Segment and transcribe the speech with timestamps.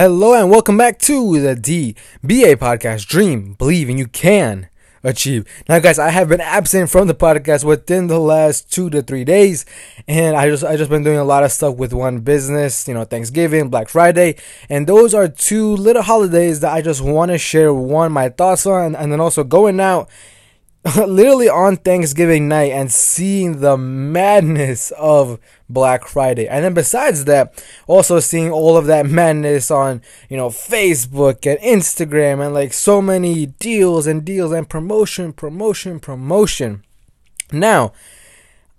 [0.00, 3.06] Hello and welcome back to the DBA podcast.
[3.06, 4.70] Dream, believe, and you can
[5.04, 5.46] achieve.
[5.68, 9.24] Now, guys, I have been absent from the podcast within the last two to three
[9.24, 9.66] days,
[10.08, 12.88] and I just I just been doing a lot of stuff with one business.
[12.88, 14.36] You know, Thanksgiving, Black Friday,
[14.70, 18.64] and those are two little holidays that I just want to share one my thoughts
[18.64, 20.08] on, and then also going out
[20.96, 25.38] literally on Thanksgiving night and seeing the madness of
[25.68, 26.48] Black Friday.
[26.48, 31.60] And then besides that, also seeing all of that madness on, you know, Facebook and
[31.60, 36.82] Instagram and like so many deals and deals and promotion, promotion, promotion.
[37.52, 37.92] Now,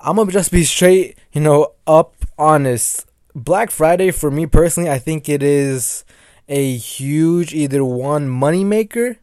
[0.00, 3.06] I'm gonna just be straight, you know, up honest.
[3.34, 6.04] Black Friday for me personally, I think it is
[6.48, 9.18] a huge either one money maker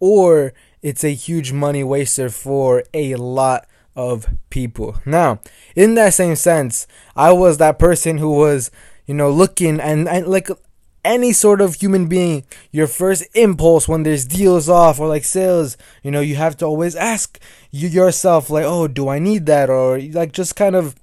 [0.00, 4.96] or it's a huge money waster for a lot of people.
[5.06, 5.40] Now,
[5.74, 6.86] in that same sense,
[7.16, 8.70] I was that person who was,
[9.06, 10.48] you know, looking and, and like
[11.04, 15.76] any sort of human being, your first impulse when there's deals off or like sales,
[16.02, 19.70] you know, you have to always ask you yourself, like, oh, do I need that?
[19.70, 20.96] Or like just kind of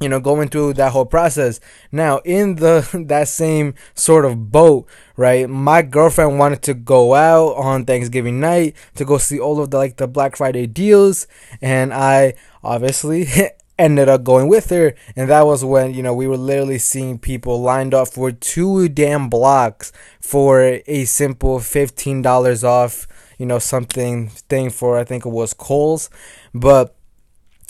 [0.00, 1.60] you know going through that whole process.
[1.90, 7.54] Now in the that same sort of boat right my girlfriend wanted to go out
[7.56, 11.26] on thanksgiving night to go see all of the like the black friday deals
[11.60, 12.32] and i
[12.62, 13.26] obviously
[13.78, 17.18] ended up going with her and that was when you know we were literally seeing
[17.18, 23.06] people lined up for two damn blocks for a simple $15 off
[23.38, 26.10] you know something thing for i think it was Kohl's.
[26.54, 26.94] But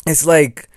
[0.06, 0.68] it's like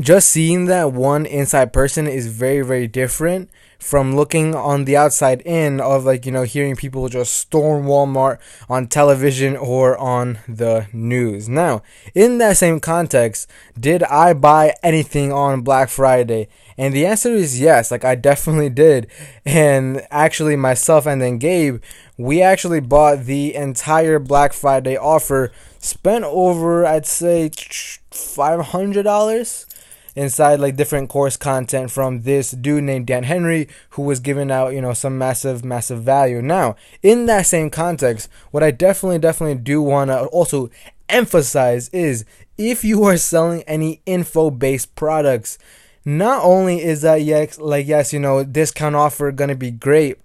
[0.00, 5.40] just seeing that one inside person is very very different from looking on the outside
[5.42, 10.86] in of like you know hearing people just storm Walmart on television or on the
[10.92, 11.48] news.
[11.48, 11.82] Now,
[12.14, 16.48] in that same context, did I buy anything on Black Friday?
[16.78, 19.06] And the answer is yes, like I definitely did.
[19.44, 21.82] And actually myself and then Gabe,
[22.16, 29.66] we actually bought the entire Black Friday offer, spent over I'd say $500
[30.14, 34.72] inside like different course content from this dude named Dan Henry who was giving out,
[34.72, 36.42] you know, some massive, massive value.
[36.42, 40.70] Now, in that same context, what I definitely, definitely do want to also
[41.08, 42.24] emphasize is
[42.56, 45.58] if you are selling any info based products,
[46.04, 50.18] not only is that yes, like yes, you know, discount offer gonna be great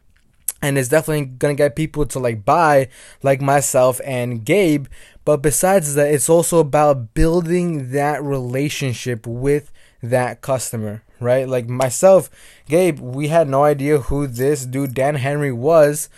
[0.62, 2.88] and it's definitely gonna get people to like buy
[3.22, 4.88] like myself and Gabe
[5.24, 9.72] but besides that it's also about building that relationship with
[10.10, 11.48] that customer, right?
[11.48, 12.30] Like myself,
[12.68, 16.10] Gabe, we had no idea who this dude Dan Henry was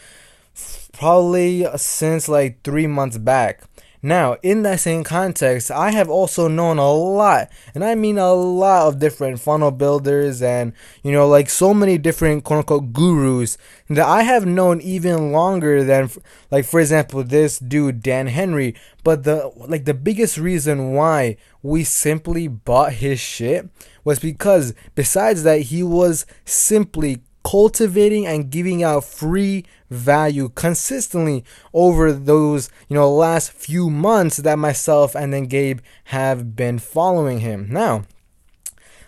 [0.91, 3.63] probably since like 3 months back.
[4.01, 8.33] Now, in that same context, I have also known a lot, and I mean a
[8.33, 13.57] lot of different funnel builders and, you know, like so many different quote unquote gurus
[13.89, 16.11] that I have known even longer than,
[16.51, 18.75] like, for example, this dude, Dan Henry.
[19.03, 23.67] But the, like, the biggest reason why we simply bought his shit
[24.03, 32.11] was because, besides that, he was simply cultivating and giving out free value consistently over
[32.11, 37.67] those you know last few months that myself and then Gabe have been following him.
[37.69, 38.03] Now,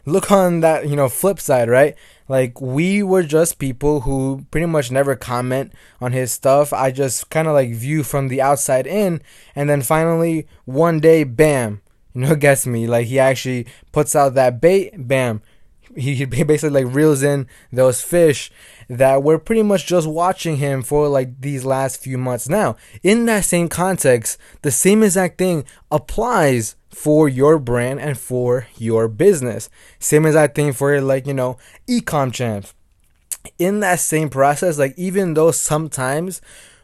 [0.06, 1.96] look on that you know flip side, right?
[2.30, 6.72] Like we were just people who pretty much never comment on his stuff.
[6.72, 9.22] I just kind of like view from the outside in
[9.54, 11.82] and then finally one day bam,
[12.14, 15.42] you know gets me like he actually puts out that bait, bam,
[15.96, 18.52] he basically like reels in those fish
[18.90, 22.50] that we're pretty much just watching him for like these last few months.
[22.50, 28.68] Now in that same context the same exact thing applies for your brand and for
[28.78, 29.70] your business.
[30.00, 31.58] Same exact thing for like you know
[31.88, 32.74] ecom champs.
[33.58, 36.42] In that same process like even though sometimes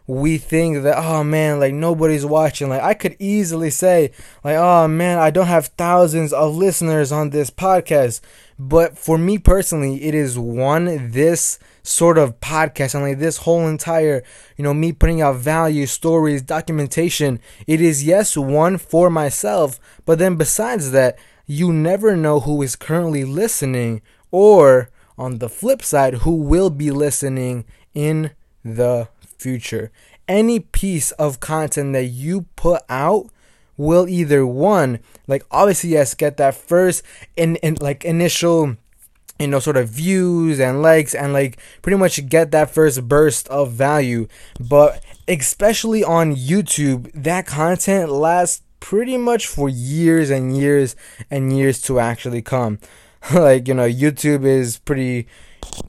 [0.07, 2.69] we think that oh man like nobody's watching.
[2.69, 4.11] Like i could easily say
[4.43, 8.21] like oh man i don't have thousands of listeners on this podcast.
[8.57, 13.67] But for me personally it is one this sort of podcast and like this whole
[13.67, 14.23] entire
[14.57, 19.79] you know me putting out value stories documentation it is yes one for myself.
[20.05, 21.17] But then besides that
[21.47, 24.01] you never know who is currently listening
[24.31, 28.31] or on the flip side who will be listening in
[28.63, 29.91] the future.
[30.28, 33.29] Any piece of content that you put out
[33.78, 37.03] will either one, like obviously yes, get that first
[37.35, 38.78] in, in like initial
[39.40, 43.47] you know sort of views and likes and like pretty much get that first burst
[43.49, 44.28] of value
[44.59, 50.96] but especially on youtube that content lasts pretty much for years and years
[51.29, 52.79] and years to actually come
[53.34, 55.28] like you know youtube is pretty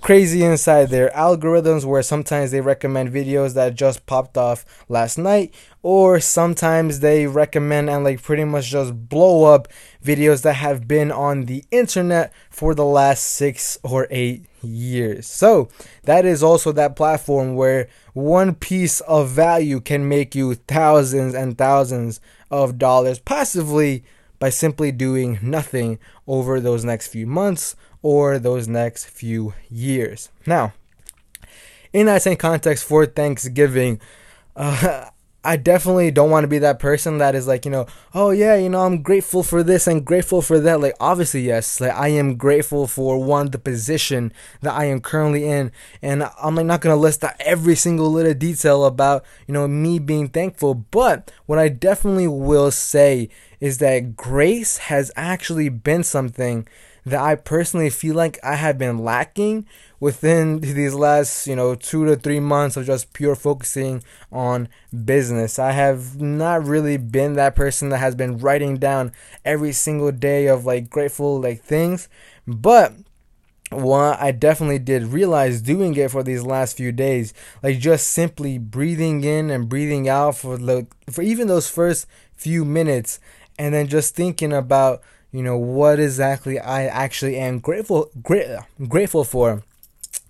[0.01, 5.55] crazy inside their algorithms where sometimes they recommend videos that just popped off last night
[5.83, 9.69] or sometimes they recommend and like pretty much just blow up
[10.05, 15.27] videos that have been on the internet for the last 6 or 8 years.
[15.27, 15.69] So,
[16.05, 21.57] that is also that platform where one piece of value can make you thousands and
[21.57, 22.21] thousands
[22.51, 24.05] of dollars passively
[24.39, 27.75] by simply doing nothing over those next few months
[28.07, 30.29] or those next few years.
[30.47, 30.75] Now,
[31.93, 34.01] in that same context for Thanksgiving,
[34.55, 35.07] uh,
[35.45, 38.55] I definitely don't want to be that person that is like, you know, oh yeah,
[38.55, 40.81] you know, I'm grateful for this and grateful for that.
[40.81, 44.33] Like, obviously, yes, like I am grateful for one, the position
[44.63, 45.73] that I am currently in.
[46.01, 49.99] And I'm like not gonna list out every single little detail about, you know, me
[49.99, 50.75] being thankful.
[50.75, 56.69] But what I definitely will say is that grace has actually been something
[57.07, 59.67] that I personally feel like I have been lacking
[60.01, 64.69] within these last, you know, two to three months of just pure focusing on
[65.05, 65.59] business.
[65.59, 69.13] I have not really been that person that has been writing down
[69.45, 72.09] every single day of like grateful like things,
[72.45, 72.93] but
[73.71, 77.33] what I definitely did realize doing it for these last few days,
[77.63, 82.65] like just simply breathing in and breathing out for the for even those first few
[82.65, 83.21] minutes,
[83.59, 85.03] and then just thinking about
[85.37, 89.63] you know what exactly I actually am grateful gra- grateful for.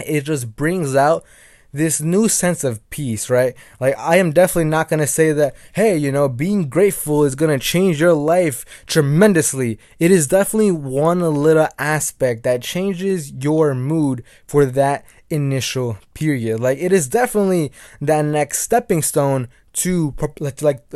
[0.04, 1.24] It just brings out
[1.72, 3.54] this new sense of peace, right?
[3.78, 7.36] Like I am definitely not going to say that hey, you know, being grateful is
[7.36, 9.78] going to change your life tremendously.
[10.00, 16.58] It is definitely one little aspect that changes your mood for that initial period.
[16.58, 17.70] Like it is definitely
[18.00, 20.90] that next stepping stone to like like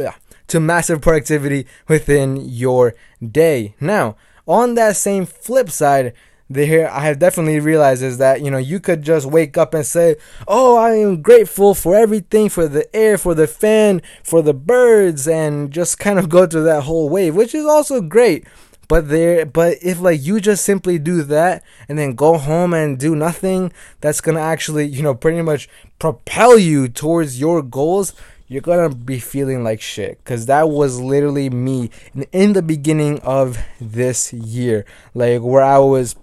[0.50, 2.94] to massive productivity within your
[3.26, 3.74] day.
[3.80, 4.16] Now,
[4.46, 6.12] on that same flip side,
[6.50, 9.86] there I have definitely realized is that you know you could just wake up and
[9.86, 10.16] say,
[10.48, 15.28] "Oh, I am grateful for everything, for the air, for the fan, for the birds,"
[15.28, 18.44] and just kind of go through that whole wave, which is also great.
[18.88, 22.98] But there, but if like you just simply do that and then go home and
[22.98, 25.68] do nothing, that's gonna actually you know pretty much
[26.00, 28.12] propel you towards your goals
[28.50, 33.18] you're gonna be feeling like shit because that was literally me in, in the beginning
[33.20, 36.16] of this year like where i was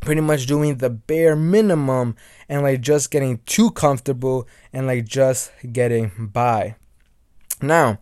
[0.00, 2.16] pretty much doing the bare minimum
[2.48, 6.74] and like just getting too comfortable and like just getting by.
[7.62, 7.98] Now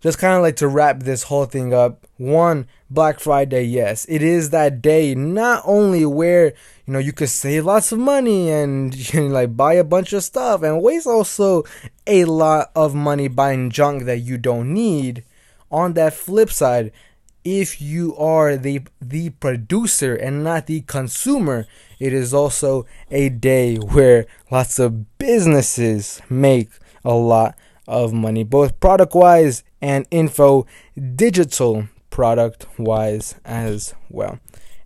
[0.00, 4.06] just kind of like to wrap this whole thing up one black friday yes.
[4.08, 6.54] It is that day not only where
[6.86, 10.12] you know you could save lots of money and you know, like buy a bunch
[10.12, 11.64] of stuff and waste also
[12.06, 15.24] a lot of money buying junk that you don't need.
[15.70, 16.92] On that flip side
[17.44, 21.66] if you are the the producer and not the consumer
[22.00, 26.70] it is also a day where lots of businesses make
[27.04, 27.54] a lot
[27.86, 30.66] of money both product wise and info
[31.14, 34.38] digital product wise as well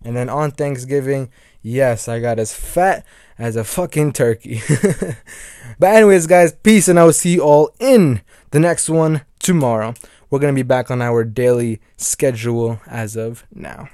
[0.03, 1.29] and then on thanksgiving
[1.61, 3.05] Yes, I got as fat
[3.37, 4.61] as a fucking turkey.
[5.79, 8.21] but, anyways, guys, peace, and I will see you all in
[8.51, 9.93] the next one tomorrow.
[10.29, 13.89] We're going to be back on our daily schedule as of now.